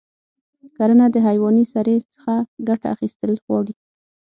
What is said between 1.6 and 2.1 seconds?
سرې